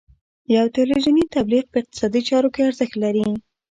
یو 0.55 0.65
تلویزیوني 0.77 1.23
تبلیغ 1.35 1.65
په 1.71 1.77
اقتصادي 1.81 2.21
چارو 2.29 2.49
کې 2.53 2.61
ارزښت 2.69 2.95
لري. 3.03 3.25